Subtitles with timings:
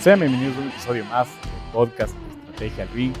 [0.00, 3.12] Sean bienvenidos a un episodio más del podcast Estrategia al Ring.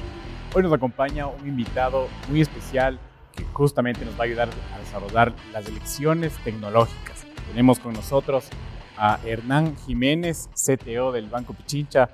[0.54, 2.98] Hoy nos acompaña un invitado muy especial
[3.36, 7.26] que justamente nos va a ayudar a desarrollar las elecciones tecnológicas.
[7.48, 8.48] Tenemos con nosotros
[8.96, 12.08] a Hernán Jiménez, CTO del Banco Pichincha,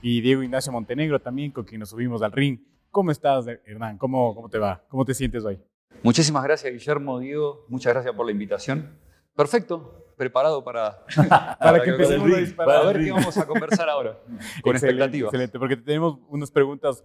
[0.00, 2.58] y Diego Ignacio Montenegro también, con quien nos subimos al ring.
[2.90, 3.98] ¿Cómo estás, Hernán?
[3.98, 4.82] ¿Cómo, cómo te va?
[4.88, 5.58] ¿Cómo te sientes hoy?
[6.02, 7.66] Muchísimas gracias, Guillermo, Diego.
[7.68, 8.98] Muchas gracias por la invitación.
[9.36, 11.04] Perfecto, preparado para,
[11.60, 12.76] para, que empecemos a disparar.
[12.76, 14.18] A ver qué vamos a conversar ahora,
[14.62, 15.28] con expectativas.
[15.28, 17.04] Excelente, porque tenemos unas preguntas,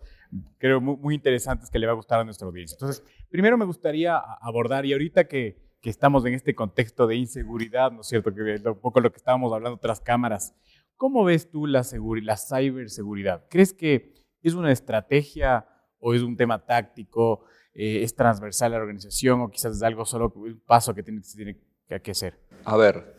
[0.58, 2.76] creo, muy, muy, interesantes que le va a gustar a nuestra audiencia.
[2.76, 7.92] Entonces, primero me gustaría abordar, y ahorita que, que estamos en este contexto de inseguridad,
[7.92, 8.34] ¿no es cierto?
[8.34, 10.56] Que un poco lo que estábamos hablando tras cámaras.
[10.96, 11.84] ¿Cómo ves tú la,
[12.22, 13.46] la ciberseguridad?
[13.50, 15.66] ¿Crees que es una estrategia
[16.00, 17.44] o es un tema táctico?
[17.74, 21.22] Eh, ¿Es transversal a la organización o quizás es algo solo un paso que tiene,
[21.22, 21.58] tiene
[22.00, 22.40] que hacer?
[22.66, 23.16] A ver,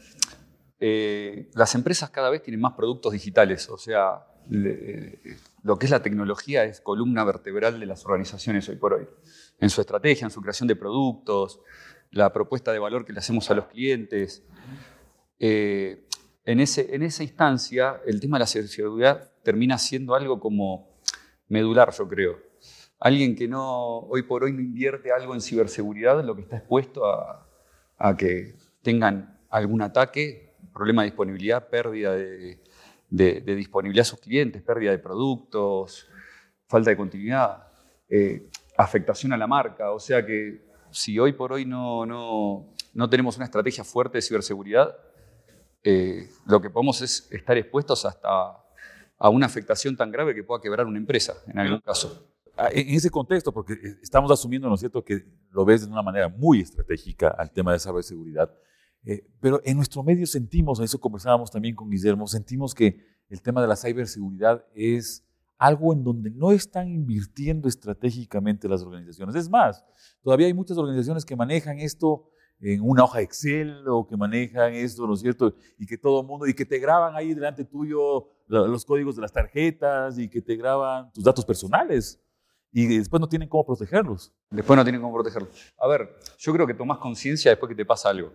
[0.84, 6.02] eh, las empresas cada vez tienen más productos digitales, o sea, lo que es la
[6.02, 9.06] tecnología es columna vertebral de las organizaciones hoy por hoy.
[9.60, 11.60] En su estrategia, en su creación de productos,
[12.10, 14.42] la propuesta de valor que le hacemos a los clientes.
[15.38, 16.04] Eh,
[16.44, 20.98] en, ese, en esa instancia, el tema de la ciberseguridad termina siendo algo como
[21.46, 22.38] medular, yo creo.
[22.98, 27.04] Alguien que no, hoy por hoy no invierte algo en ciberseguridad, lo que está expuesto
[27.06, 32.58] a que tengan algún ataque, problema de disponibilidad, pérdida de,
[33.08, 36.08] disponibilidad a sus clientes, pérdida de productos,
[36.66, 37.68] falta de continuidad,
[38.08, 39.92] eh, afectación a la marca.
[39.92, 44.96] O sea que si hoy por hoy no, no, tenemos una estrategia fuerte de ciberseguridad,
[45.84, 48.28] eh, lo que podemos es estar expuestos hasta
[49.18, 52.28] a una afectación tan grave que pueda quebrar una empresa, en algún caso.
[52.56, 55.92] Ah, en ese contexto, porque eh, estamos asumiendo, ¿no es cierto?, que lo ves de
[55.92, 58.52] una manera muy estratégica al tema de ciberseguridad,
[59.04, 63.60] eh, pero en nuestro medio sentimos, eso conversábamos también con Guillermo, sentimos que el tema
[63.62, 65.24] de la ciberseguridad es
[65.58, 69.34] algo en donde no están invirtiendo estratégicamente las organizaciones.
[69.36, 69.84] Es más,
[70.20, 72.28] todavía hay muchas organizaciones que manejan esto
[72.60, 75.54] en una hoja Excel o que manejan esto, ¿no es cierto?
[75.78, 79.22] Y que todo el mundo, y que te graban ahí delante tuyo los códigos de
[79.22, 82.20] las tarjetas y que te graban tus datos personales
[82.72, 84.32] y después no tienen cómo protegerlos.
[84.50, 85.50] Después no tienen cómo protegerlos.
[85.78, 88.32] A ver, yo creo que tomás conciencia después que te pasa algo.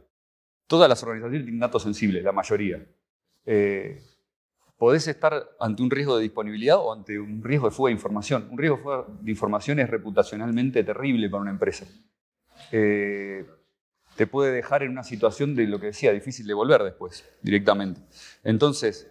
[0.67, 2.85] Todas las organizaciones tienen datos sensibles, la mayoría.
[3.45, 4.01] Eh,
[4.77, 8.47] podés estar ante un riesgo de disponibilidad o ante un riesgo de fuga de información.
[8.51, 11.85] Un riesgo de información es reputacionalmente terrible para una empresa.
[12.71, 13.45] Eh,
[14.15, 18.01] te puede dejar en una situación de lo que decía, difícil de volver después, directamente.
[18.43, 19.09] Entonces,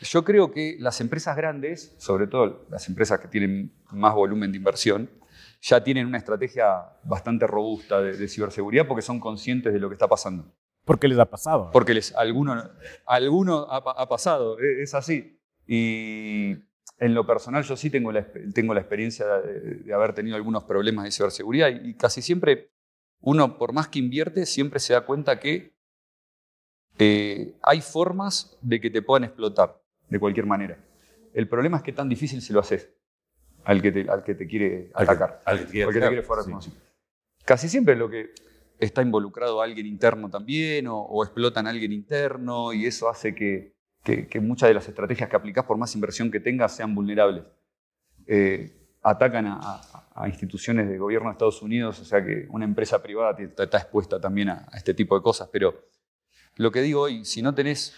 [0.00, 4.58] yo creo que las empresas grandes, sobre todo las empresas que tienen más volumen de
[4.58, 5.10] inversión,
[5.60, 6.66] ya tienen una estrategia
[7.04, 10.52] bastante robusta de, ciberseguridad porque son conscientes de lo que está pasando.
[10.88, 11.70] ¿Por qué les ha pasado?
[11.70, 12.70] Porque les, alguno,
[13.04, 15.38] alguno ha, pasado, e, es así.
[15.66, 16.52] Y
[16.98, 21.04] en lo personal yo sí tengo la, tengo la experiencia de, haber tenido algunos problemas
[21.04, 22.70] de ciberseguridad y, y casi siempre
[23.20, 25.76] uno, por más que invierte, siempre se da cuenta que
[26.98, 30.78] eh, hay formas de que te puedan explotar de cualquier manera.
[31.34, 32.88] El problema es que tan difícil se lo haces
[33.64, 36.42] al que te, al que te quiere atacar, al que, te quiere fuera
[37.44, 38.32] Casi siempre es lo que
[38.78, 44.40] está involucrado alguien interno también o, explotan a alguien interno y eso hace que, que,
[44.40, 47.44] muchas de las estrategias que aplicás, por más inversión que tengas, sean vulnerables.
[48.26, 49.80] Eh, atacan a,
[50.26, 54.48] instituciones de gobierno de Estados Unidos, o sea que una empresa privada está expuesta también
[54.48, 55.48] a, este tipo de cosas.
[55.52, 55.74] Pero
[56.56, 57.94] lo que digo hoy, si no tenés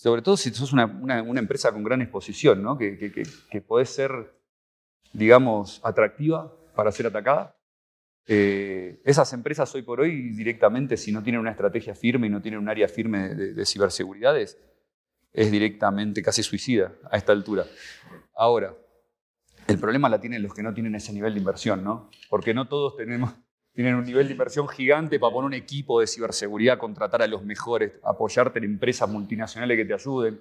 [0.00, 0.88] sobre todo si sos una,
[1.36, 2.78] empresa con gran exposición, ¿no?
[2.78, 4.34] que, que, que, podés ser,
[5.12, 7.54] digamos, atractiva para ser atacada.
[8.26, 12.40] Eh, esas empresas hoy por hoy directamente, si no tienen una estrategia firme y no
[12.40, 14.56] tienen un área firme de, ciberseguridad, es,
[15.32, 17.64] directamente casi suicida a esta altura.
[18.34, 18.74] Ahora,
[19.68, 22.10] el problema la tienen los que no tienen ese nivel de inversión, ¿no?
[22.28, 23.32] Porque no todos tenemos,
[23.72, 27.44] tienen un nivel de inversión gigante para poner un equipo de ciberseguridad, contratar a los
[27.44, 30.40] mejores, apoyarte en empresas multinacionales que te ayuden.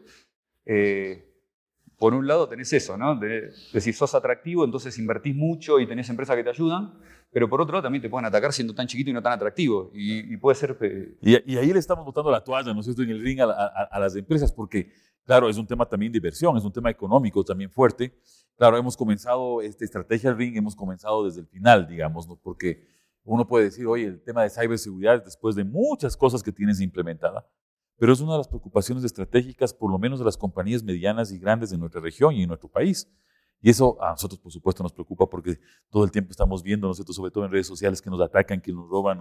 [0.66, 1.29] Eh,
[2.00, 3.20] por un lado tenés eso, ¿no?
[3.20, 6.94] decir, sos atractivo, entonces invertís mucho y tenés empresas que te ayudan,
[7.30, 9.92] pero por otro lado también te pueden atacar siendo tan chiquito y no tan atractivo.
[9.94, 10.78] Y, puede ser...
[10.80, 13.46] Eh, y, ahí le estamos botando la toalla, ¿no es cierto?, en el ring a,
[13.46, 14.94] a, las empresas, porque,
[15.26, 18.18] claro, es un tema también de inversión, es un tema económico también fuerte.
[18.56, 22.38] Claro, hemos comenzado esta estrategia ring, hemos comenzado desde el final, digamos, ¿no?
[22.42, 22.88] porque
[23.26, 27.46] uno puede decir, oye, el tema de ciberseguridad, después de muchas cosas que tienes implementada,
[28.00, 31.38] pero es una de las preocupaciones estratégicas, por lo menos de las compañías medianas y
[31.38, 33.08] grandes de nuestra región y en nuestro país.
[33.62, 35.60] Y eso a nosotros, por supuesto, nos preocupa porque
[35.90, 38.72] todo el tiempo estamos viendo, nosotros, sobre todo en redes sociales, que nos atacan, que
[38.72, 39.20] nos roban,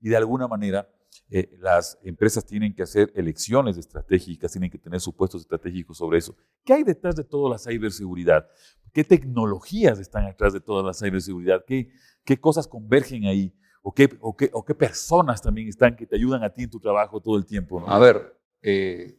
[0.00, 0.88] y de alguna manera
[1.28, 6.36] eh, las empresas tienen que hacer elecciones estratégicas, tienen que tener supuestos estratégicos sobre eso.
[6.64, 8.46] ¿Qué hay detrás de toda la ciberseguridad?
[8.92, 11.64] ¿Qué tecnologías están detrás de toda la ciberseguridad?
[11.66, 11.90] ¿Qué,
[12.24, 13.52] qué cosas convergen ahí?
[13.82, 16.70] ¿O qué, o, qué, ¿O qué personas también están que te ayudan a ti en
[16.70, 17.80] tu trabajo todo el tiempo?
[17.80, 17.88] ¿no?
[17.88, 19.18] A ver, eh,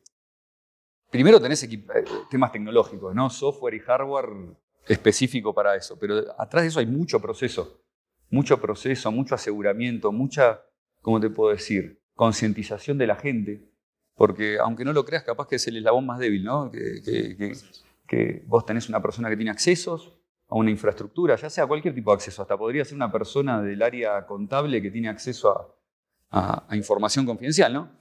[1.11, 1.85] primero tenés eh,
[2.31, 3.29] temas tecnológicos, ¿no?
[3.29, 4.29] Software y hardware
[4.87, 7.83] específico para eso, pero atrás de eso hay mucho proceso,
[8.29, 10.61] mucho proceso, mucho aseguramiento, mucha,
[11.01, 12.01] ¿cómo te puedo decir?
[12.15, 13.69] Concientización de la gente,
[14.15, 16.71] porque aunque no lo creas, capaz que es el eslabón más débil, ¿no?
[16.71, 17.53] Que, que,
[18.07, 20.19] que, vos tenés una persona que tiene accesos
[20.49, 23.81] a una infraestructura, ya sea cualquier tipo de acceso, hasta podría ser una persona del
[23.81, 25.77] área contable que tiene acceso
[26.29, 27.91] a, a, información confidencial, ¿no?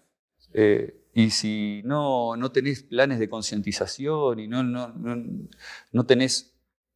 [0.53, 5.17] Eh, y si no, no tenés planes de concientización y no, no, no,
[5.93, 6.53] no tenés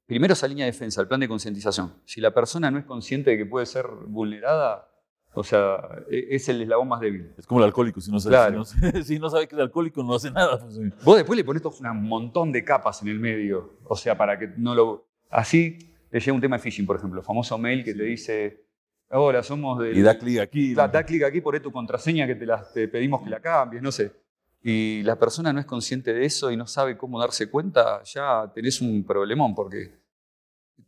[0.06, 1.92] Primero esa línea de defensa, el plan de concientización.
[2.04, 4.88] Si la persona no es consciente de que puede ser vulnerada,
[5.34, 7.32] o sea, e, es el eslabón más débil.
[7.36, 8.56] Es como el alcohólico, si no sabe,
[9.04, 10.60] si no, sabe que es alcohólico no hace nada.
[10.60, 14.38] Pues, Vos después le pones un montón de capas en el medio, o sea, para
[14.38, 15.05] que no lo...
[15.30, 15.78] Así
[16.10, 18.64] te llega un tema de phishing, por ejemplo, famoso mail que te dice,
[19.10, 19.92] hola, somos de...
[19.92, 20.74] Y da clic aquí.
[20.74, 23.92] Da, da clic aquí, poné tu contraseña que te, te pedimos que la cambies, no
[23.92, 24.12] sé.
[24.62, 28.50] Y la persona no es consciente de eso y no sabe cómo darse cuenta, ya
[28.54, 29.98] tenés un problemón porque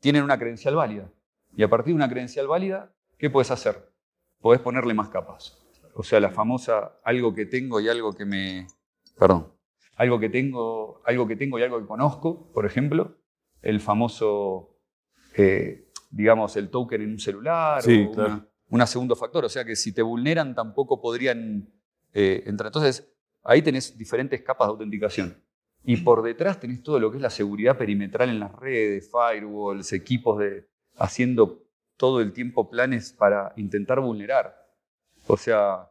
[0.01, 1.11] tienen una credencial válida.
[1.57, 3.93] Y a partir de una credencial válida, ¿qué puedes hacer?
[4.41, 5.59] Podés ponerle más capas.
[5.95, 8.67] O sea, la famosa algo que tengo y algo que me...
[9.19, 9.53] Perdón.
[9.97, 13.17] Algo que tengo, algo que tengo y algo que conozco, por ejemplo.
[13.63, 14.77] El famoso,
[15.37, 17.83] eh, digamos, el token en un celular.
[17.83, 19.45] Sí, o una, segundo factor.
[19.45, 21.69] O sea que si te vulneran tampoco podrían
[22.13, 22.69] eh, entrar.
[22.69, 23.09] Entonces,
[23.49, 25.43] Ahí tenés diferentes capas de autenticación.
[25.83, 29.91] Y por detrás tenés todo lo que es la seguridad perimetral en las redes, firewalls,
[29.95, 31.65] equipos de haciendo
[31.97, 34.55] todo el tiempo planes para intentar vulnerar.
[35.27, 35.91] O sea,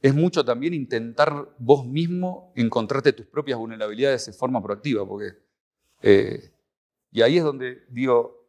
[0.00, 5.32] es mucho también intentar vos mismo encontrarte tus propias vulnerabilidades de forma proactiva, porque
[6.02, 6.52] eh,
[7.14, 8.44] y ahí es donde digo,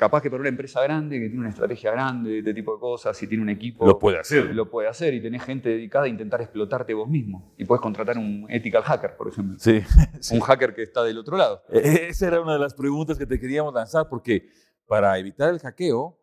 [0.00, 2.80] Capaz que para una empresa grande, que tiene una estrategia grande de este tipo de
[2.80, 3.84] cosas, y tiene un equipo...
[3.86, 4.54] Lo puede hacer.
[4.54, 7.52] Lo puede hacer y tenés gente dedicada a intentar explotarte vos mismo.
[7.58, 9.58] Y puedes contratar un ethical hacker, por ejemplo.
[9.58, 9.82] Sí.
[10.32, 11.62] Un hacker que está del otro lado.
[11.68, 14.48] E, e, esa era una de las preguntas que te queríamos lanzar, porque
[14.86, 16.18] para evitar el hackeo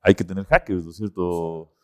[0.00, 1.74] hay que tener hackers, ¿no es cierto?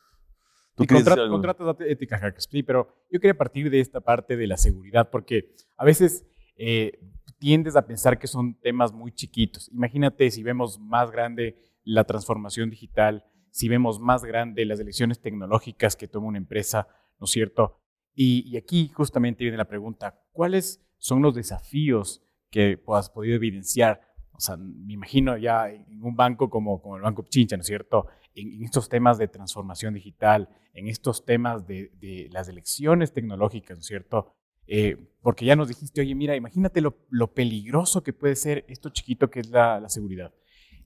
[0.77, 4.47] ¿Tú y contratas a ethical hackers, sí, pero yo quería partir de esta parte de
[4.47, 6.25] la seguridad, porque a veces...
[6.57, 6.93] Eh,
[7.39, 9.71] tiendes a pensar que son temas muy chiquitos.
[9.73, 15.97] Imagínate si vemos más grande la transformación digital, si vemos más grande las elecciones tecnológicas
[15.97, 16.89] que toma una empresa,
[17.19, 17.81] ¿no es cierto?
[18.15, 22.21] Y, aquí justamente viene la pregunta, ¿cuáles son los desafíos
[22.51, 24.01] que has podido evidenciar?
[24.33, 28.09] O sea, me imagino ya en un banco como, el Banco Pichincha, ¿no es cierto?
[28.35, 33.81] En, estos temas de transformación digital, en estos temas de, de las elecciones tecnológicas, ¿no
[33.81, 34.35] es cierto?
[34.69, 39.31] Eh, porque ya nos dijiste, oye, mira, imagínate lo, peligroso que puede ser esto chiquito
[39.31, 40.33] que es la, seguridad.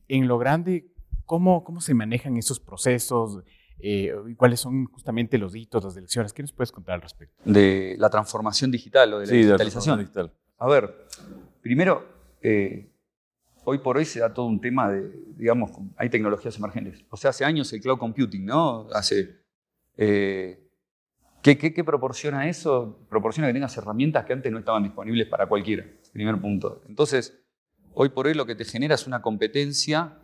[0.08, 0.90] En lo grande,
[1.26, 3.42] ¿cómo, cómo se manejan esos procesos?
[3.78, 6.32] Eh, ¿Cuáles son justamente los hitos, las elecciones?
[6.32, 7.34] ¿Qué nos puedes contar al respecto?
[7.44, 9.98] De la transformación digital o de la digitalización.
[9.98, 10.32] digital.
[10.58, 11.06] A ver,
[11.60, 12.06] primero,
[12.40, 12.88] eh,
[13.64, 17.04] hoy por hoy se da todo un tema de, digamos, hay tecnologías emergentes.
[17.10, 18.88] O sea, hace años el cloud computing, ¿no?
[18.92, 19.42] Hace
[21.42, 23.04] ¿Qué, proporciona eso?
[23.10, 25.84] Proporciona que tengas herramientas que antes no estaban disponibles para cualquiera.
[26.12, 26.82] Primer punto.
[26.88, 27.36] Entonces,
[27.94, 30.18] hoy por hoy lo que te genera es una competencia,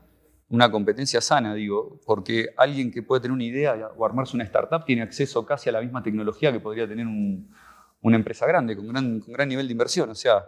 [0.48, 4.84] una competencia sana, digo, porque alguien que puede tener una idea o armarse una startup
[4.84, 9.20] tiene acceso casi a la misma tecnología que podría tener una empresa grande, con gran,
[9.26, 10.10] gran nivel de inversión.
[10.10, 10.44] O sea,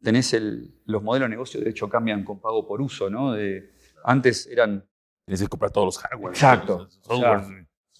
[0.00, 0.36] tenés
[0.84, 3.32] los modelos de negocio, de hecho, cambian con pago por uso, ¿no?
[3.32, 3.72] De,
[4.04, 4.86] antes eran...
[5.24, 6.32] Tienes que comprar todos los hardware.
[6.32, 6.86] Exacto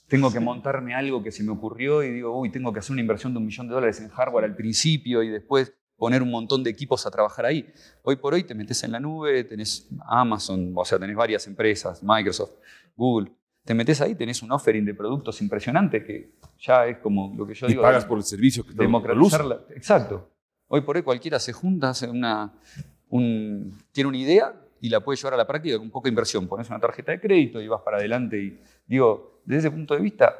[0.09, 3.01] tengo que montarme algo que se me ocurrió y digo, uy, tengo que hacer una
[3.01, 6.63] inversión de un millón de dólares en hardware al principio y después poner un montón
[6.63, 7.73] de equipos a trabajar ahí.
[8.03, 12.03] Hoy por hoy te metes en la nube, tenés Amazon, o sea, tenés varias empresas,
[12.03, 12.53] Microsoft,
[12.95, 13.33] Google.
[13.65, 17.55] Te metes ahí, tenés un offering de productos impresionante que ya es como lo que
[17.55, 17.81] yo digo.
[17.81, 19.63] Y pagas por el servicio que te democratizarla.
[19.75, 20.31] Exacto.
[20.69, 22.55] Hoy por hoy cualquiera se junta, hace una,
[23.11, 26.47] tiene una idea y la puede llevar a la práctica con poca inversión.
[26.49, 28.39] Pones una tarjeta de crédito y vas para adelante.
[28.39, 30.35] Y digo, desde ese punto de vista,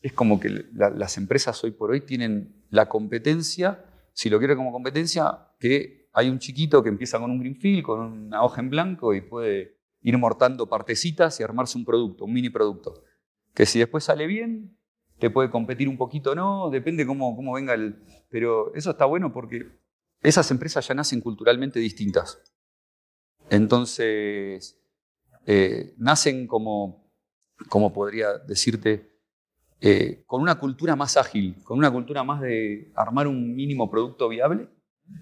[0.00, 4.72] es como que las empresas hoy por hoy tienen la competencia, si lo quiero como
[4.72, 9.14] competencia, que hay un chiquito que empieza con un greenfield, con una hoja en blanco
[9.14, 13.02] y puede ir mortando partecitas y armarse un producto, un mini producto.
[13.54, 14.76] Que si después sale bien,
[15.18, 18.02] te puede competir un poquito no, depende cómo, cómo venga el...
[18.30, 19.66] Pero eso está bueno porque
[20.22, 22.40] esas empresas ya nacen culturalmente distintas.
[23.50, 24.78] Entonces,
[25.46, 27.10] eh, nacen como,
[27.68, 29.18] como podría decirte,
[29.80, 34.28] eh, con una cultura más ágil, con una cultura más de armar un mínimo producto
[34.28, 34.68] viable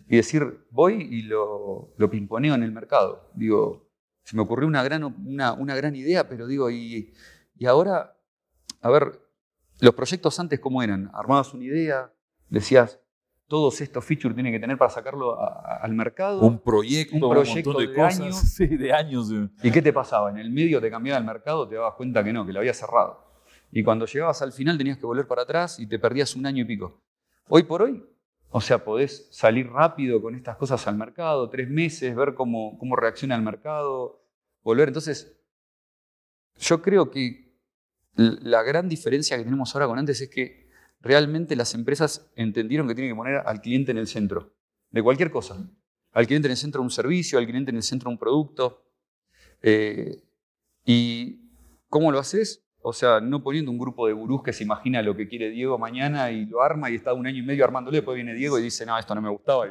[0.09, 3.30] y decir, voy y lo, lo pimponeo en el mercado.
[3.35, 3.90] Digo,
[4.25, 7.12] se me ocurrió una gran, una, una gran idea, pero digo, y,
[7.56, 8.16] y ahora,
[8.80, 9.21] a ver,
[9.80, 11.11] los proyectos antes, ¿cómo eran?
[11.14, 12.12] Armabas una idea,
[12.49, 12.99] decías,
[13.49, 16.41] todos estos features tienen que tener para sacarlo al mercado.
[16.41, 18.21] Un proyecto, un proyecto montón de, cosas.
[18.21, 18.37] Años.
[18.57, 19.31] Sí, de años.
[19.62, 20.31] ¿Y qué te pasaba?
[20.31, 22.75] En el medio te cambiaba el mercado, te dabas cuenta que no, que lo había
[22.75, 23.25] cerrado.
[23.71, 26.62] Y cuando llegabas al final tenías que volver para atrás y te perdías un año
[26.62, 27.03] y pico.
[27.49, 28.05] Hoy por hoy,
[28.50, 32.97] o sea, podés salir rápido con estas cosas al mercado, tres meses, ver cómo, cómo
[32.97, 34.25] reacciona el mercado,
[34.62, 34.88] volver.
[34.88, 35.38] Entonces,
[36.59, 37.55] yo creo que
[38.17, 40.66] la gran diferencia que tenemos ahora con antes es que
[41.07, 44.53] realmente las empresas entendieron que tienen que poner al cliente en el centro
[44.91, 45.57] de cualquier cosa.
[46.13, 48.19] Al cliente en el centro de un servicio, al cliente en el centro de un
[48.19, 48.85] producto.
[49.63, 50.23] Eh,
[50.85, 51.41] ¿Y
[51.89, 52.65] cómo lo haces?
[52.81, 55.77] O sea, no poniendo un grupo de gurús que se imagina lo que quiere Diego
[55.77, 58.63] mañana y lo arma y está un año y medio armándolo, después viene Diego y
[58.63, 59.67] dice, no, esto no me gustaba.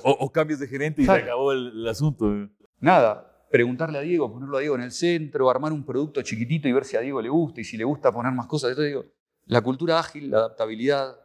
[0.00, 2.48] o, cambios de gerente y se acabó el, asunto.
[2.80, 6.72] Nada, preguntarle a Diego, ponerlo a Diego en el centro, armar un producto chiquitito y
[6.72, 8.70] ver si a Diego le gusta y si le gusta poner más cosas.
[8.70, 9.04] Entonces digo,
[9.46, 11.16] la cultura ágil, la adaptabilidad,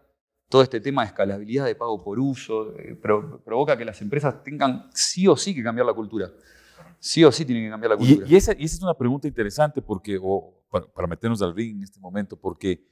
[0.47, 4.89] todo este tema de escalabilidad de pago por uso, eh, provoca que las empresas tengan
[4.93, 6.31] sí o sí que cambiar la cultura.
[6.99, 8.27] Sí o sí tienen que cambiar la cultura.
[8.27, 12.37] Y, esa, es una pregunta interesante porque, o, para, meternos al ring en este momento,
[12.37, 12.85] porque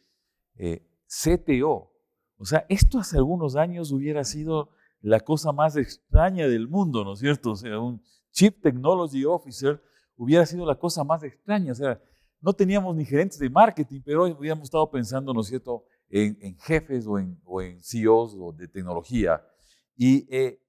[0.55, 1.91] eh, CTO,
[2.38, 4.71] o sea, esto hace algunos años hubiera sido
[5.01, 7.51] la cosa más extraña del mundo, ¿no es cierto?
[7.51, 9.81] O sea, un Chief Technology Officer
[10.15, 11.71] hubiera sido la cosa más extraña.
[11.71, 12.01] O sea,
[12.41, 17.05] no teníamos ni gerentes de marketing, pero habíamos estado pensando, ¿no es cierto?, en, jefes
[17.05, 19.41] o en, o CEOs o de tecnología.
[19.96, 20.60] Y eh,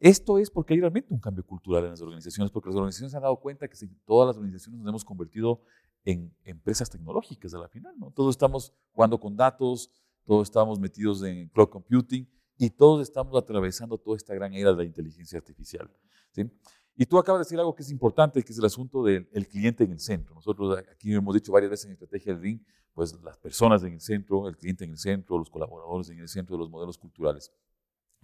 [0.00, 3.16] esto es porque hay realmente un cambio cultural en las organizaciones, porque las organizaciones se
[3.16, 5.60] han dado cuenta que todas las organizaciones nos hemos convertido
[6.04, 8.10] en empresas tecnológicas a la final, ¿no?
[8.12, 9.90] Todos estamos jugando con datos,
[10.24, 14.76] todos estamos metidos en cloud computing y todos estamos atravesando toda esta gran era de
[14.76, 15.90] la inteligencia artificial.
[16.32, 16.50] ¿sí?
[17.00, 19.84] Y tú acabas de decir algo que es importante, que es el asunto del cliente
[19.84, 20.34] en el centro.
[20.34, 24.00] Nosotros aquí hemos dicho varias veces en Estrategia del RING, pues las personas en el
[24.00, 27.52] centro, el cliente en el centro, los colaboradores en el centro de los modelos culturales.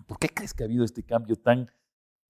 [0.08, 1.70] ¿Por qué crees que ha habido este cambio tan,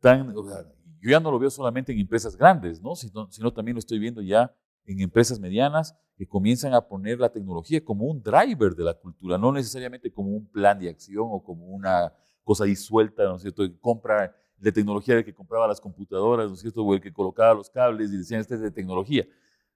[0.01, 2.95] tan, yo ya no lo veo solamente en empresas grandes, ¿no?
[2.95, 7.83] Sino, también lo estoy viendo ya en empresas medianas que comienzan a poner la tecnología
[7.83, 11.69] como un driver de la cultura, no necesariamente como un plan de acción o como
[11.69, 13.63] una cosa disuelta, ¿no es cierto?
[13.81, 16.83] Compra de tecnología, el que compraba las computadoras, ¿no es cierto?
[16.83, 19.27] O el que colocaba los cables y decían, este es de tecnología.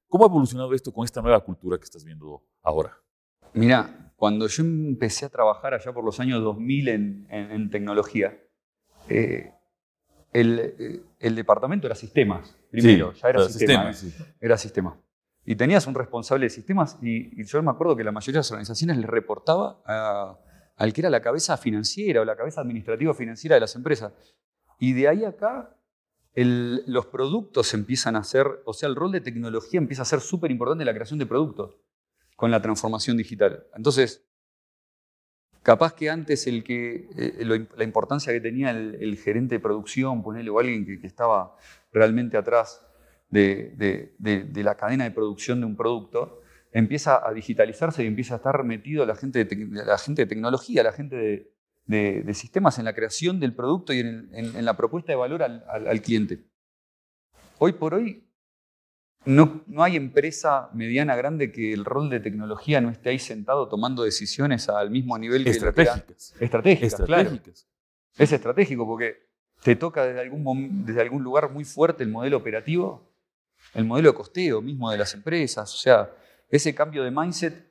[0.08, 2.96] ¿Cómo ha evolucionado esto con esta nueva cultura que estás viendo ahora?
[3.52, 8.36] Mira, cuando yo empecé a trabajar allá por los años 2000 en, tecnología,
[9.08, 9.52] eh,
[10.32, 13.92] el, el, departamento era sistemas, primero, ya era sistema,
[14.40, 14.98] era sistema.
[15.44, 18.50] Y tenías un responsable de sistemas y, yo me acuerdo que la mayoría de las
[18.50, 19.82] organizaciones les reportaba
[20.76, 24.12] al que era la cabeza financiera o la cabeza administrativa financiera de las empresas.
[24.78, 25.74] Y de ahí acá
[26.34, 30.50] los productos empiezan a ser, o sea, el rol de tecnología empieza a ser súper
[30.50, 31.76] importante en la creación de productos
[32.36, 33.66] con la transformación digital.
[33.74, 34.24] Entonces,
[35.62, 40.50] capaz que antes el que, eh, la importancia que tenía el, gerente de producción, ponerle
[40.50, 41.56] o alguien que, estaba
[41.92, 42.86] realmente atrás
[43.30, 44.14] de,
[44.54, 49.04] la cadena de producción de un producto, empieza a digitalizarse y empieza a estar metido
[49.04, 51.50] la gente de, la gente de tecnología, la gente
[51.88, 56.02] de, de, sistemas en la creación del producto y en, la propuesta de valor al,
[56.02, 56.44] cliente.
[57.58, 58.28] Hoy por hoy
[59.24, 63.68] no, no, hay empresa mediana grande que el rol de tecnología no esté ahí sentado
[63.68, 66.34] tomando decisiones al mismo nivel que estratégicas.
[66.38, 67.68] Estratégicas, estratégicas.
[68.16, 69.26] Es estratégico porque
[69.62, 73.10] te toca desde algún, desde algún lugar muy fuerte el modelo operativo,
[73.74, 75.74] el modelo de costeo mismo de las empresas.
[75.74, 76.10] O sea,
[76.50, 77.67] ese cambio de mindset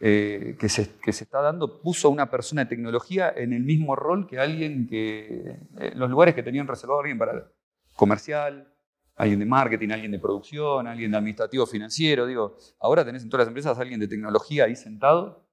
[0.00, 3.62] eh, que, se, que, se, está dando puso a una persona de tecnología en el
[3.62, 7.52] mismo rol que alguien que, en los lugares que tenían reservado alguien para
[7.94, 8.72] comercial,
[9.16, 12.26] alguien de marketing, alguien de producción, alguien de administrativo financiero.
[12.26, 15.46] Digo, ahora tenés en todas las empresas alguien de tecnología ahí sentado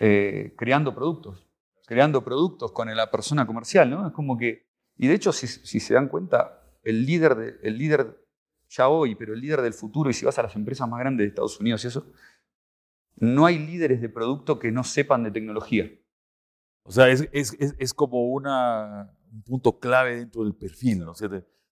[0.00, 1.46] eh, creando productos,
[1.86, 4.06] creando productos con la persona comercial, ¿no?
[4.06, 7.78] Es como que, y de hecho, si, si se dan cuenta, el líder, de, el
[7.78, 8.26] líder
[8.68, 11.24] ya hoy, pero el líder del futuro, y si vas a las empresas más grandes
[11.24, 12.06] de Estados Unidos y eso,
[13.16, 15.90] no hay líderes de producto que no sepan de tecnología.
[16.82, 21.12] O sea, es, es, es, como una, un punto clave dentro del perfil, ¿no?
[21.12, 21.14] O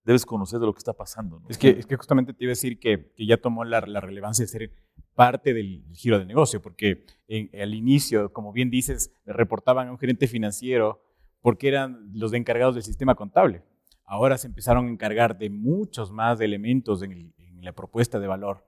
[0.04, 1.42] debes conocer de lo que está pasando.
[1.48, 4.00] Es, que, es que justamente te iba a decir que, que ya tomó la, la,
[4.00, 4.72] relevancia de ser
[5.14, 7.04] parte del giro del negocio, porque
[7.60, 11.02] al inicio, como bien dices, le reportaban a un gerente financiero
[11.40, 13.62] porque eran los de encargados del sistema contable.
[14.04, 18.64] Ahora se empezaron a encargar de muchos más elementos en, en la propuesta de valor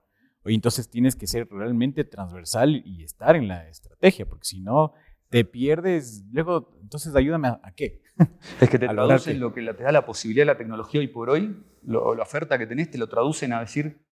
[0.53, 4.93] entonces tienes que ser realmente transversal y estar en la estrategia, porque si no,
[5.31, 6.25] te pierdes.
[6.31, 8.03] Luego, entonces ayúdame a, qué.
[8.61, 11.31] Es que te traducen lo que te da la posibilidad de la tecnología hoy por
[11.31, 14.05] hoy, lo, la oferta que tenés, te lo traducen a decir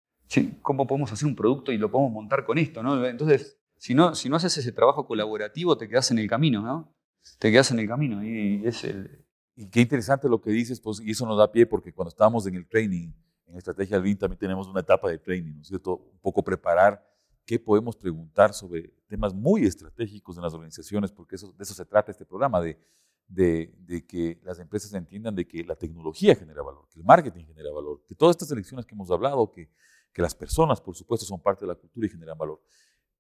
[0.63, 2.83] cómo podemos hacer un producto y lo podemos montar con esto.
[2.83, 3.05] ¿no?
[3.05, 6.95] Entonces, si no, si no haces ese trabajo colaborativo, te quedas en el camino, ¿no?
[7.39, 9.27] Te quedas en el camino y es el...
[9.57, 12.47] Y qué interesante lo que dices, pues, y eso nos da pie porque cuando estábamos
[12.47, 13.13] en el training,
[13.51, 15.97] en Estrategia Alvin también tenemos una etapa de training, ¿no es cierto?
[15.97, 17.05] Un poco preparar
[17.45, 21.85] qué podemos preguntar sobre temas muy estratégicos en las organizaciones, porque eso, de eso se
[21.85, 22.79] trata este programa, de,
[23.27, 27.45] de, de, que las empresas entiendan de que la tecnología genera valor, que el marketing
[27.45, 29.69] genera valor, que todas estas elecciones que hemos hablado, que,
[30.13, 32.63] que las personas, por supuesto, son parte de la cultura y generan valor.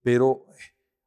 [0.02, 0.46] Pero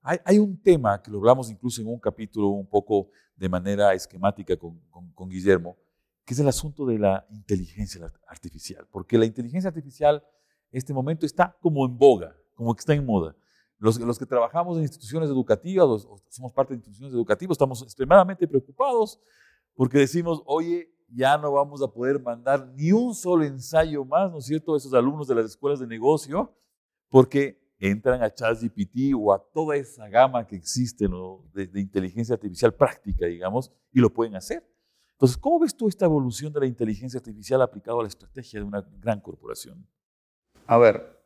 [0.01, 3.93] hay, hay, un tema que lo hablamos incluso en un capítulo un poco de manera
[3.93, 5.77] esquemática con, con, con Guillermo,
[6.25, 10.23] que es el asunto de la inteligencia artificial, porque la inteligencia artificial
[10.71, 13.35] en este momento está como en boga, como que está en moda.
[13.77, 19.19] Los, que trabajamos en instituciones educativas, o somos parte de instituciones educativas, estamos extremadamente preocupados
[19.75, 24.37] porque decimos, oye, ya no vamos a poder mandar ni un solo ensayo más, ¿no
[24.37, 26.55] es cierto?, a esos alumnos de las escuelas de negocio,
[27.09, 31.05] porque entran a ChatGPT o a toda esa gama que existe
[31.53, 34.65] de inteligencia artificial práctica, digamos, y lo pueden hacer.
[35.23, 38.65] Entonces, ¿cómo ves tú esta evolución de la inteligencia artificial aplicada a la estrategia de
[38.65, 39.87] una gran corporación?
[40.67, 41.17] A ver,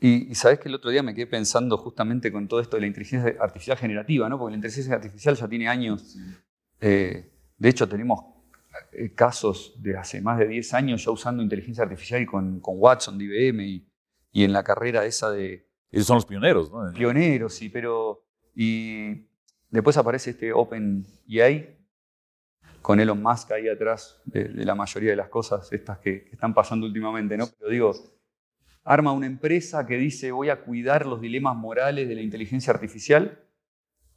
[0.00, 2.86] y, sabes que el otro día me quedé pensando justamente con todo esto de la
[2.86, 4.38] inteligencia artificial generativa, ¿no?
[4.38, 6.16] porque la inteligencia artificial ya tiene años.
[6.80, 8.24] Eh, de hecho, tenemos
[8.92, 13.18] eh, casos de hace más de 10 años ya usando inteligencia artificial con, con Watson
[13.18, 13.86] de IBM y,
[14.32, 15.68] y, en la carrera esa de...
[15.90, 16.90] Esos son los pioneros, ¿no?
[16.94, 18.24] Pioneros, sí, pero...
[18.54, 19.26] Y
[19.68, 21.79] después aparece este OpenAI,
[22.82, 26.86] con Elon Musk ahí atrás de, la mayoría de las cosas estas que, están pasando
[26.86, 27.46] últimamente, ¿no?
[27.58, 27.92] Pero digo,
[28.84, 33.38] arma una empresa que dice voy a cuidar los dilemas morales de la inteligencia artificial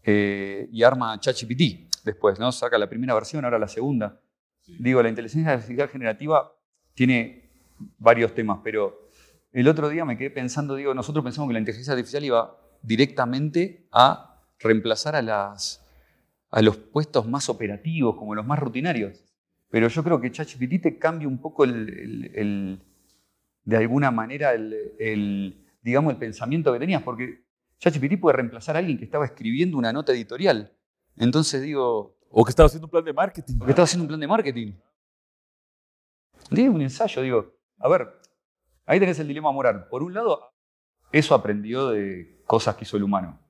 [0.03, 2.51] eh, y arma ChatGPT después, ¿no?
[2.51, 4.19] Saca la primera versión, ahora la segunda.
[4.65, 6.53] Digo, la inteligencia artificial generativa
[6.93, 7.49] tiene
[7.97, 9.09] varios temas, pero
[9.51, 13.87] el otro día me quedé pensando, digo, nosotros pensamos que la inteligencia artificial iba directamente
[13.91, 15.82] a reemplazar a las
[16.53, 19.25] a los puestos más operativos, como los más rutinarios.
[19.69, 22.79] Pero yo creo que ChatGPT te cambia un poco el,
[23.63, 27.43] de alguna manera el, digamos, el pensamiento que tenías, porque
[27.79, 30.71] ChatGPT puede reemplazar a alguien que estaba escribiendo una nota editorial.
[31.17, 32.19] Entonces digo...
[32.29, 33.55] O que estaba haciendo un plan de marketing.
[33.59, 34.73] O que estaba haciendo un plan de marketing.
[36.51, 38.09] Digo un ensayo, digo, a ver,
[38.85, 39.87] ahí tenés el dilema moral.
[39.89, 40.53] Por un lado,
[41.11, 43.42] eso aprendió de cosas que hizo el humano.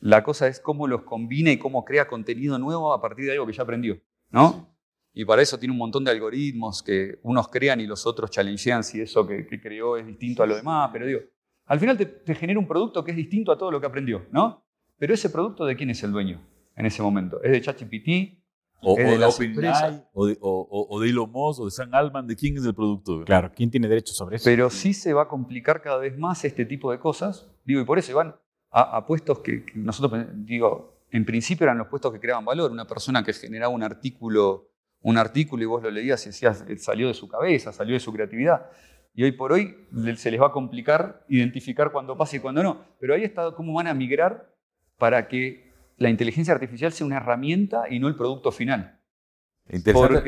[0.00, 3.46] La cosa es cómo los combina y cómo crea contenido nuevo a partir de algo
[3.46, 4.74] que ya aprendió, ¿no?
[5.12, 8.84] Y para eso tiene un montón de algoritmos que unos crean y los otros challengean
[8.84, 10.90] si eso que, creó es distinto a lo demás.
[10.92, 11.20] Pero digo,
[11.66, 14.64] al final te, genera un producto que es distinto a todo lo que aprendió, ¿no?
[14.96, 16.40] Pero ese producto, ¿de quién es el dueño
[16.76, 17.42] en ese momento?
[17.42, 18.38] ¿Es de ChatGPT?
[18.80, 22.28] O, de, o, de OpenAI, o, de, o, de Elon Musk, o de San Alman,
[22.28, 23.24] ¿de quién es el producto?
[23.24, 24.44] Claro, ¿quién tiene derecho sobre eso?
[24.44, 27.50] Pero sí se va a complicar cada vez más este tipo de cosas.
[27.64, 28.36] Digo, y por eso, Iván,
[28.70, 32.70] a, puestos que, nosotros, digo, en principio eran los puestos que creaban valor.
[32.70, 34.68] Una persona que generaba un artículo,
[35.00, 38.00] un artículo y vos lo leías y decías, eh, salió de su cabeza, salió de
[38.00, 38.70] su creatividad.
[39.14, 39.74] Y hoy por hoy
[40.16, 42.84] se les va a complicar identificar cuándo pasa y cuándo no.
[43.00, 44.54] Pero ahí está cómo van a migrar
[44.96, 49.00] para que la inteligencia artificial sea una herramienta y no el producto final.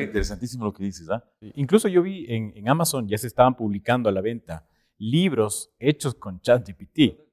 [0.03, 1.09] interesantísimo lo que dices.
[1.09, 1.23] ¿ah?
[1.55, 6.13] Incluso yo vi en, en Amazon ya se estaban publicando a la venta libros hechos
[6.13, 7.30] con ChatGPT.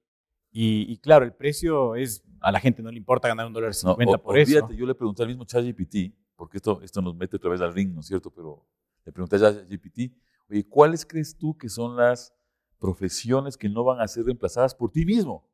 [0.61, 4.19] Y, claro, el precio es, a la gente no le importa ganar un dólar cincuenta
[4.19, 4.69] por eso.
[4.73, 7.95] Yo le pregunté al mismo ChatGPT, porque esto, esto nos mete otra vez al ring,
[7.95, 8.29] ¿no es cierto?
[8.29, 8.67] Pero
[9.05, 10.13] le pregunté a ChatGPT,
[10.51, 12.35] oye, ¿cuáles crees tú que son las
[12.81, 15.49] profesiones que no van a ser reemplazadas por ti mismo?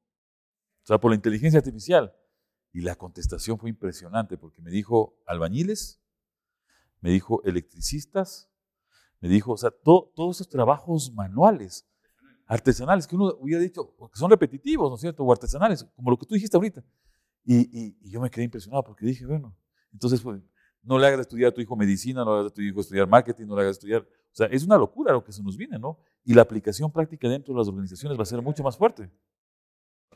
[0.84, 2.14] O sea, por la inteligencia artificial.
[2.72, 6.00] Y la contestación fue impresionante, porque me dijo albañiles,
[7.02, 8.50] me dijo electricistas,
[9.20, 11.86] me dijo, o sea, todos esos trabajos manuales
[12.54, 15.24] artesanales, que uno hubiera dicho, que son repetitivos, ¿no es cierto?
[15.24, 16.84] O artesanales, como lo que tú dijiste ahorita.
[17.44, 19.56] Y, y, yo me quedé impresionado porque dije, bueno,
[19.92, 20.40] entonces pues,
[20.82, 23.08] no le hagas estudiar a tu hijo medicina, no le hagas a tu hijo estudiar
[23.08, 24.02] marketing, no le hagas estudiar...
[24.02, 25.98] O sea, es una locura lo que se nos viene, ¿no?
[26.24, 29.10] Y la aplicación práctica dentro de las organizaciones va a ser mucho más fuerte.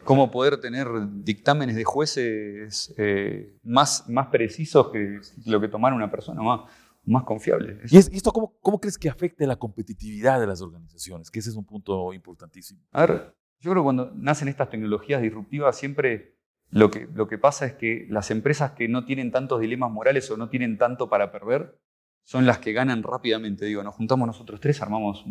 [0.05, 0.87] ¿Cómo poder tener
[1.25, 6.41] dictámenes de jueces eh, más, más precisos que lo que tomara una persona?
[6.41, 6.71] Más,
[7.09, 7.81] más confiable.
[7.91, 11.31] ¿Y, esto cómo, cómo, crees que afecte la competitividad de las organizaciones?
[11.31, 12.81] Que ese es un punto importantísimo.
[12.93, 16.39] A ver, yo creo que cuando nacen estas tecnologías disruptivas siempre
[16.71, 20.31] lo que, lo que pasa es que las empresas que no tienen tantos dilemas morales
[20.31, 21.79] o no tienen tanto para perder
[22.25, 23.65] son las que ganan rápidamente.
[23.65, 25.25] Digo, nos juntamos nosotros tres, armamos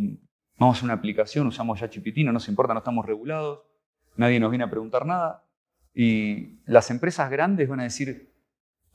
[0.57, 3.61] vamos a una aplicación, usamos ya ChatGPT, no nos importa, no estamos regulados,
[4.15, 5.43] nadie nos viene a preguntar nada.
[5.93, 8.33] Y las empresas grandes van a decir,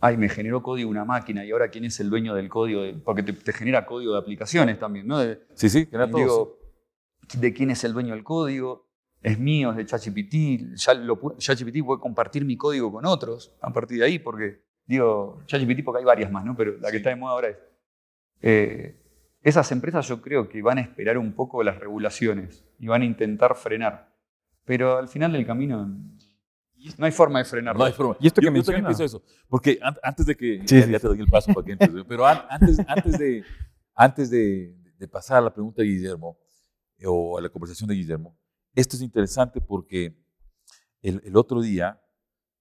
[0.02, 3.22] ay, me generó código una máquina y ahora quién es el dueño del código, porque
[3.22, 5.22] te, genera código de aplicaciones también, ¿no?
[5.54, 6.58] sí, sí, genera todo.
[7.38, 8.88] de quién es el dueño del código,
[9.22, 10.94] es mío, es de ChatGPT, ya
[11.38, 16.00] ChatGPT puede compartir mi código con otros a partir de ahí, porque, digo, ChatGPT porque
[16.00, 16.56] hay varias más, ¿no?
[16.56, 17.56] Pero la que está de moda ahora es...
[18.40, 18.98] Eh,
[19.44, 23.04] esas empresas yo creo que van a esperar un poco las regulaciones y van a
[23.04, 24.12] intentar frenar.
[24.64, 25.88] Pero al final del camino
[26.98, 27.78] no hay forma de frenarlo.
[27.78, 28.16] No hay forma.
[28.20, 29.22] Y esto que yo, también pienso eso.
[29.48, 30.64] Porque antes de que.
[30.64, 31.90] ya, te doy el paso para que entres.
[32.08, 33.44] Pero antes, antes, de,
[33.94, 34.74] antes de,
[35.10, 36.38] pasar a la pregunta de Guillermo,
[37.04, 38.38] o a la conversación de Guillermo,
[38.74, 40.16] esto es interesante porque
[41.02, 42.00] el, el otro día,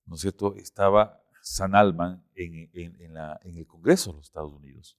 [0.06, 4.54] ¿no es cierto?, estaba San Alman en, en, la, en, el Congreso de los Estados
[4.54, 4.98] Unidos,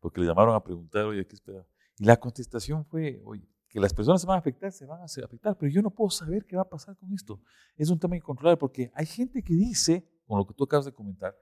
[0.00, 1.66] porque le llamaron a preguntar, oye, ¿qué espera?
[1.98, 5.04] Y la contestación fue, oye, que las personas se van a afectar, se van a
[5.04, 7.42] afectar, pero yo no puedo saber qué va a pasar con esto.
[7.76, 10.94] Es un tema incontrolable porque hay gente que dice, con lo que tú acabas de
[10.94, 11.36] comentar,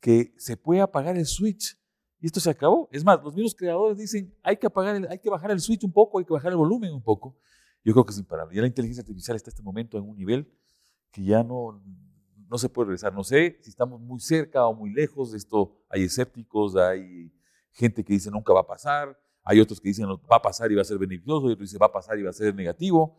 [0.00, 1.80] que se puede apagar el switch
[2.18, 2.88] y esto se acabó.
[2.90, 5.92] Es más, los mismos creadores dicen, hay que, apagar hay que bajar el switch un
[5.92, 7.36] poco, hay que bajar el volumen un poco.
[7.84, 8.52] Yo creo que es imparable.
[8.52, 10.52] Ya la inteligencia artificial está en este momento en un nivel
[11.12, 11.80] que ya no,
[12.48, 13.14] no se puede regresar.
[13.14, 15.78] No sé si estamos muy cerca o muy lejos de esto.
[15.88, 17.32] Hay escépticos, hay
[17.70, 20.74] gente que dice nunca va a pasar, hay otros que dicen va a pasar y
[20.74, 23.16] va a ser beneficioso, y otros dicen va a pasar y va a ser negativo.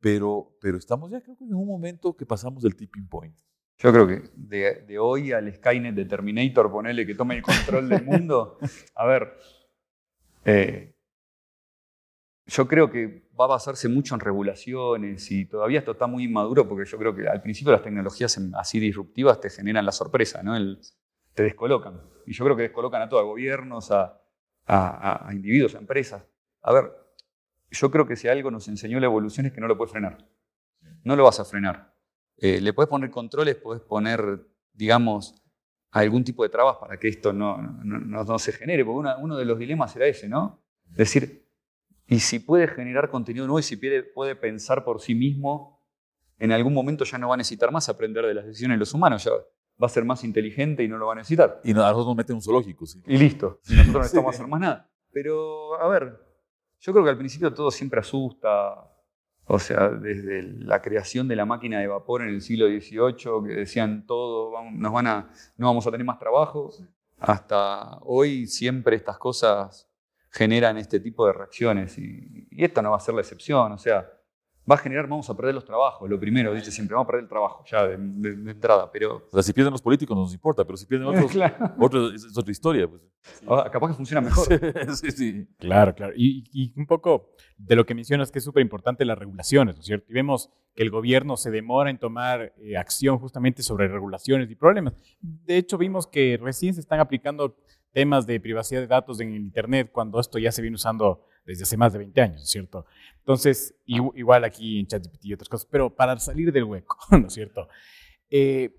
[0.00, 3.34] Pero, pero estamos ya creo que en un momento que pasamos del tipping point.
[3.78, 8.04] Yo creo que de, hoy al Skynet de Terminator, ponerle que tome el control del
[8.04, 8.58] mundo,
[8.94, 9.36] a ver,
[10.44, 10.94] eh,
[12.46, 16.68] yo creo que va a basarse mucho en regulaciones y todavía esto está muy inmaduro
[16.68, 20.54] porque yo creo que al principio las tecnologías así disruptivas te generan la sorpresa, ¿no?
[21.34, 22.00] te descolocan.
[22.26, 24.20] Y yo creo que descolocan a todos, a gobiernos, a,
[24.66, 26.24] a, individuos, a empresas.
[26.62, 26.92] A ver,
[27.70, 30.18] yo creo que si algo nos enseñó la evolución es que no lo puedes frenar.
[31.02, 31.94] No lo vas a frenar.
[32.36, 35.34] Eh, le puedes poner controles, puedes poner, digamos,
[35.90, 39.58] algún tipo de trabas para que esto no, no, se genere, porque uno de los
[39.58, 40.64] dilemas era ese, ¿no?
[40.84, 41.44] Decir,
[42.06, 45.80] y si puede generar contenido nuevo y si puede, puede, pensar por sí mismo,
[46.38, 48.92] en algún momento ya no va a necesitar más aprender de las decisiones de los
[48.92, 49.30] humanos, ya
[49.82, 51.60] va a ser más inteligente y no lo va a necesitar.
[51.64, 53.02] Y a nosotros nos meten un zoológico, sí.
[53.06, 53.60] Y listo.
[53.68, 54.90] Y nosotros no necesitamos hacer más nada.
[55.12, 56.18] Pero, a ver,
[56.80, 58.90] yo creo que al principio todo siempre asusta.
[59.46, 63.54] O sea, desde la creación de la máquina de vapor en el siglo XVIII, que
[63.54, 66.70] decían todo, nos van a, no vamos a tener más trabajo,
[67.18, 69.90] hasta hoy siempre estas cosas
[70.30, 71.98] generan este tipo de reacciones.
[71.98, 73.72] Y, y esta no va a ser la excepción.
[73.72, 74.10] O sea,
[74.70, 77.24] va a generar, vamos a perder los trabajos, lo primero, dice siempre, vamos a perder
[77.24, 77.94] el trabajo ya de,
[78.50, 79.26] entrada, pero...
[79.30, 81.08] O sea, si pierden los políticos no nos importa, pero si pierden
[81.78, 82.88] otros, es, otra historia.
[82.88, 83.02] Pues.
[83.46, 84.46] Ah, capaz que funciona mejor.
[84.96, 85.48] sí, sí.
[85.58, 86.12] Claro, claro.
[86.16, 89.86] Y, un poco de lo que mencionas que es súper importante las regulaciones, ¿no es
[89.86, 90.06] cierto?
[90.10, 94.54] Y vemos que el gobierno se demora en tomar eh, acción justamente sobre regulaciones y
[94.54, 94.94] problemas.
[95.20, 97.56] De hecho, vimos que recién se están aplicando
[97.94, 101.76] temas de privacidad de datos en Internet cuando esto ya se viene usando desde hace
[101.76, 102.86] más de 20 años, ¿cierto?
[103.18, 107.32] Entonces, igual aquí en ChatGPT y otras cosas, pero para salir del hueco, ¿no es
[107.32, 107.68] cierto?
[108.28, 108.74] Eh,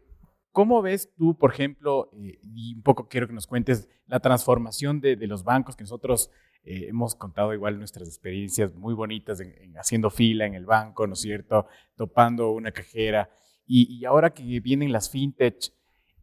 [0.52, 5.00] ¿Cómo ves tú, por ejemplo, eh, y un poco quiero que nos cuentes la transformación
[5.00, 6.30] de, los bancos que nosotros
[6.64, 11.14] eh, hemos contado igual nuestras experiencias muy bonitas en, haciendo fila en el banco, ¿no
[11.14, 11.68] es cierto?
[11.96, 13.30] Topando una cajera.
[13.66, 15.75] Y, y ahora que vienen las fintech,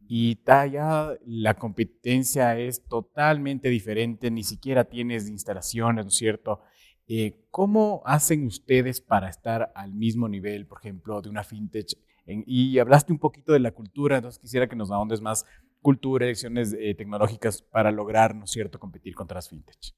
[0.07, 6.61] y ya la competencia es totalmente diferente, ni siquiera tienes instalaciones, ¿no es cierto?
[7.07, 11.97] Eh, ¿Cómo hacen ustedes para estar al mismo nivel, por ejemplo, de una fintech?
[12.25, 15.45] y hablaste un poquito de la cultura, entonces quisiera que nos ahondes más
[15.81, 19.93] cultura, elecciones eh, tecnológicas para lograr, ¿no es cierto?, competir contra las fintech.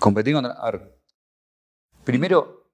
[0.00, 0.56] Competir contra...
[2.02, 2.72] primero,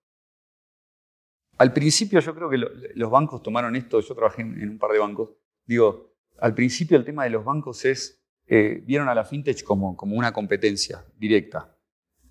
[1.58, 2.56] al principio yo creo que
[2.94, 5.30] los bancos tomaron esto, yo trabajé en un par de bancos,
[5.66, 9.96] digo, al principio el tema de los bancos es, eh, vieron a la fintech como,
[9.96, 11.76] como una competencia directa.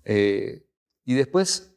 [0.04, 0.66] Eh,
[1.04, 1.76] y después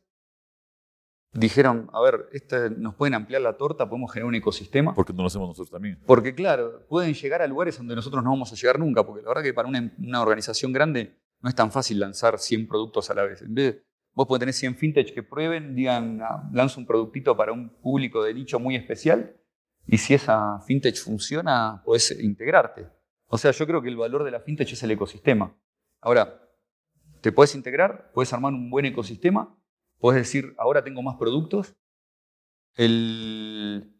[1.33, 4.93] dijeron, a ver, este, nos pueden ampliar la torta, podemos generar un ecosistema.
[4.93, 5.99] Porque no lo hacemos nosotros también.
[6.05, 9.29] Porque claro, pueden llegar a lugares donde nosotros no vamos a llegar nunca, porque la
[9.29, 13.23] verdad que para una, organización grande no es tan fácil lanzar 100 productos a la
[13.23, 13.41] vez.
[13.41, 17.37] En vez de, vos podés tener 100 fintech que prueben, digan, ah, lanzo un productito
[17.37, 19.35] para un público de nicho muy especial
[19.87, 22.87] y si esa fintech funciona, puedes integrarte.
[23.27, 25.55] O sea, yo creo que el valor de la fintech es el ecosistema.
[26.01, 26.41] Ahora,
[27.21, 29.57] te puedes integrar, puedes armar un buen ecosistema,
[29.99, 31.75] puedes decir, ahora tengo más productos.
[32.77, 33.93] y,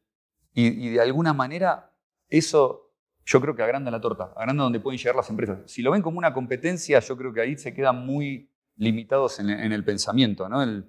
[0.54, 1.94] de alguna manera
[2.30, 2.88] eso
[3.26, 5.60] yo creo que agranda la torta, agranda donde pueden llegar las empresas.
[5.66, 9.50] Si lo ven como una competencia, yo creo que ahí se quedan muy limitados en,
[9.50, 10.48] el pensamiento.
[10.48, 10.86] ¿no?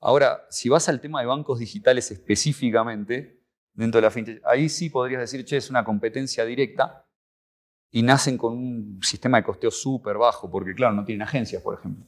[0.00, 3.41] Ahora, si vas al tema de bancos digitales específicamente,
[3.74, 7.06] dentro de la fintech, ahí sí podrías decir, che, es una competencia directa
[7.90, 11.78] y nacen con un sistema de costeo súper bajo, porque claro, no tienen agencias, por
[11.78, 12.04] ejemplo.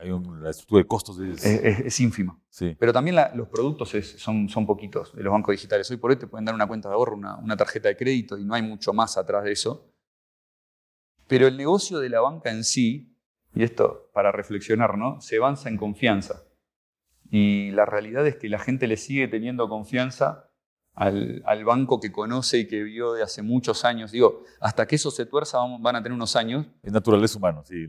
[0.00, 2.38] Hay un- la estructura de costos es, Es, es- es ínfima.
[2.48, 2.76] sí.
[2.78, 5.90] Pero también la- los productos son, son poquitos de los bancos digitales.
[5.90, 8.38] Hoy por hoy te pueden dar una cuenta de ahorro, una, una tarjeta de crédito
[8.38, 9.92] y no hay mucho más atrás de eso.
[11.26, 13.14] Pero el negocio de la banca en sí,
[13.54, 15.20] y esto para reflexionar, ¿no?
[15.20, 16.44] Se avanza en confianza.
[17.30, 20.47] Y la realidad es que la gente le sigue teniendo confianza
[20.98, 24.10] al, al banco que conoce y que vio de hace muchos años.
[24.10, 26.66] Digo, hasta que eso se tuerza van a tener unos años.
[26.82, 27.86] Es naturaleza humana, sí.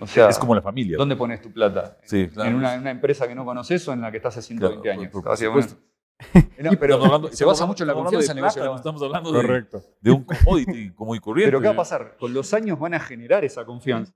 [0.00, 0.96] O sea, es como la familia.
[0.96, 1.98] ¿dónde pones tu plata?
[2.04, 2.50] Sí, claro.
[2.50, 5.12] ¿En una, empresa que no conoces o en la que estás hace 120 Claro, años?
[5.12, 5.76] por- por Así que, supuesto.
[6.62, 8.76] No, pero hablando- se basa mucho en la confianza en el negocio no.
[8.76, 9.82] Estamos hablando de, Correcto.
[10.00, 11.48] de un commodity común y corriente.
[11.48, 12.16] Pero ¿qué va a pasar?
[12.18, 14.12] Con los años van a generar esa confianza.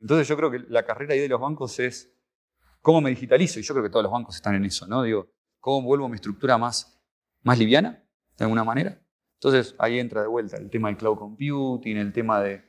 [0.00, 2.12] Entonces yo creo que la carrera ahí de los bancos es
[2.82, 3.58] cómo me digitalizo.
[3.58, 5.02] Y yo creo que todos los bancos están en eso, ¿no?
[5.02, 5.26] Digo,
[5.58, 6.97] ¿cómo vuelvo mi estructura más,
[7.48, 8.04] más liviana,
[8.36, 9.00] de alguna manera?
[9.40, 12.62] Entonces ahí entra de vuelta el tema del cloud computing, el tema de...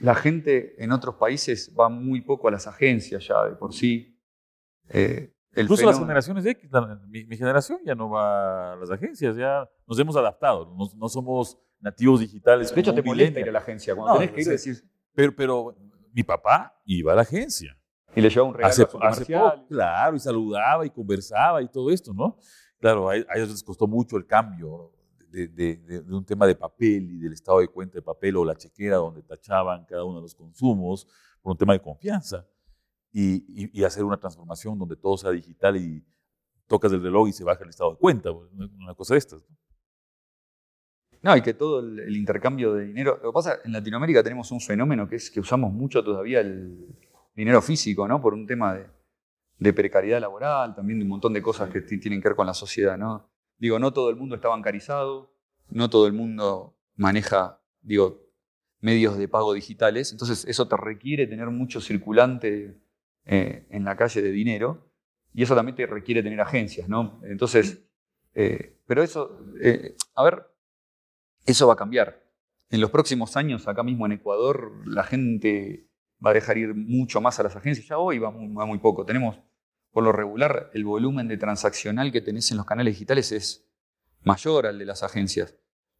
[0.00, 4.18] La gente en otros países va muy poco a las agencias ya de por sí.
[4.88, 8.76] Eh, el Incluso las fenómeno- generaciones X, la- mi, mi generación ya no va a
[8.76, 12.74] las agencias, ya nos hemos adaptado, no, no somos nativos digitales.
[12.74, 13.94] De hecho, te molesta ir a la agencia.
[13.94, 15.76] Cuando No, tenés que ir, decís, Pero, pero
[16.12, 17.76] mi papá iba a la agencia.
[18.14, 21.62] y le lleva un regalo Hace, a su hace poco, claro, y saludaba y conversaba
[21.62, 22.38] y todo esto, ¿no?
[22.82, 24.90] Claro, a, ellos les costó mucho el cambio
[25.30, 28.96] de, un tema de papel y del estado de cuenta de papel o la chequera
[28.96, 31.06] donde tachaban cada uno de los consumos
[31.40, 32.44] por un tema de confianza
[33.12, 36.04] y, hacer una transformación donde todo sea digital y
[36.66, 39.44] tocas el reloj y se baja el estado de cuenta, una cosa de estas.
[41.22, 41.36] ¿no?
[41.36, 43.20] Y que todo el, el intercambio de dinero.
[43.22, 46.84] Lo que pasa, en Latinoamérica tenemos un fenómeno que es que usamos mucho todavía el
[47.36, 48.20] dinero físico, ¿no?
[48.20, 48.86] Por un tema de,
[49.58, 52.46] de precariedad laboral, también de un montón de cosas que ti- tienen que ver con
[52.46, 53.30] la sociedad, ¿no?
[53.58, 55.32] Digo, no todo el mundo está bancarizado,
[55.70, 58.20] no todo el mundo maneja, digo,
[58.80, 60.10] medios de pago digitales.
[60.12, 62.80] Entonces, eso te requiere tener mucho circulante
[63.24, 64.90] eh, en la calle de dinero
[65.32, 67.20] y eso también te requiere tener agencias, ¿no?
[67.24, 67.84] Entonces,
[68.34, 70.42] eh, pero eso, eh, a ver,
[71.46, 72.22] eso va a cambiar.
[72.70, 75.88] En los próximos años, acá mismo en Ecuador, la gente
[76.24, 77.86] va a dejar ir mucho más a las agencias.
[77.88, 79.04] Ya hoy va muy, va muy poco.
[79.04, 79.36] Tenemos,
[79.90, 83.68] por lo regular, el volumen de transaccional que tenés en los canales digitales es
[84.22, 85.56] mayor al de las agencias.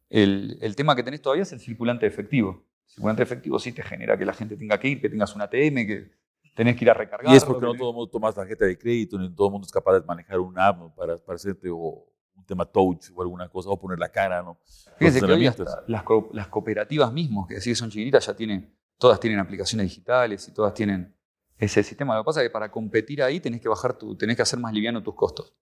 [0.09, 2.65] El, el tema que tenés todavía es el circulante efectivo.
[2.87, 5.41] El circulante efectivo sí te genera que la gente tenga que ir, que tengas un
[5.41, 6.11] ATM, que
[6.55, 7.33] tenés que ir a recargar.
[7.33, 9.65] Y es porque no todo el mundo toma tarjeta de crédito, ni todo el mundo
[9.65, 12.05] es capaz de manejar un app para, para hacerte o
[12.35, 14.59] un tema touch o alguna cosa, o poner la cara, ¿no?
[14.97, 18.73] Fíjense que hoy hasta las, co- las cooperativas mismas, que que son chiquititas, ya tienen,
[18.97, 21.13] todas tienen aplicaciones digitales y todas tienen
[21.57, 22.15] ese sistema.
[22.15, 24.59] Lo que pasa es que para competir ahí tenés que bajar tu, tenés que hacer
[24.59, 25.53] más liviano tus costos.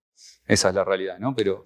[0.46, 1.34] Esa es la realidad, ¿no?
[1.34, 1.64] Pero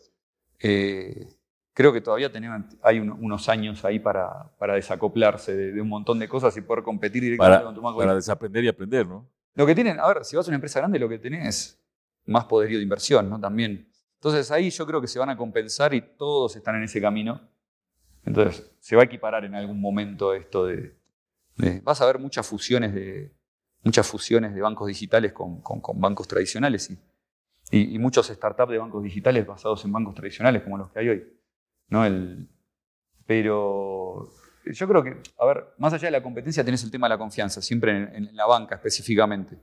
[0.61, 1.29] eh,
[1.72, 5.88] creo que todavía tenemos, hay un- unos años ahí para, para desacoplarse de, de un
[5.88, 7.98] montón de cosas y poder competir directamente Para, con tu banco.
[7.98, 9.29] para desaprender y aprender, ¿no?
[9.55, 11.81] Lo que tienen, a ver, si vas a una empresa grande, lo que tenés es
[12.26, 13.40] más poderío de inversión, ¿no?
[13.40, 13.88] También.
[14.16, 17.40] Entonces ahí yo creo que se van a compensar y todos están en ese camino.
[18.24, 20.95] Entonces se va a equiparar en algún momento esto de.
[21.83, 23.33] Vas a ver muchas fusiones de.
[23.85, 26.99] muchas fusiones de bancos digitales con, con- con bancos tradicionales y,
[27.71, 31.09] y, y muchos startups de bancos digitales basados en bancos tradicionales como los que hay
[31.09, 31.25] hoy.
[31.88, 32.05] ¿no?
[32.05, 32.49] El,
[33.27, 34.29] pero
[34.64, 37.19] yo creo que, a ver, más allá de la competencia tenés el tema de la
[37.19, 39.57] confianza, siempre en- en la banca específicamente.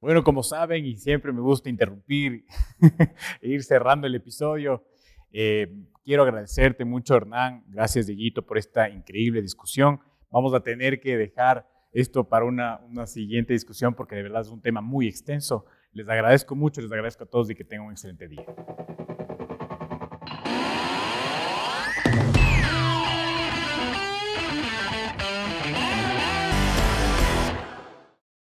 [0.00, 2.44] Bueno, como saben, y siempre me gusta interrumpir
[3.42, 4.84] e ir cerrando el episodio,
[5.32, 5.66] eh,
[6.04, 7.64] quiero agradecerte mucho, Hernán.
[7.66, 10.00] Gracias, Dieguito, por esta increíble discusión.
[10.30, 14.50] Vamos a tener que dejar esto para una, una siguiente discusión porque de verdad es
[14.50, 15.64] un tema muy extenso.
[15.92, 18.44] Les agradezco mucho, les agradezco a todos y que tengan un excelente día.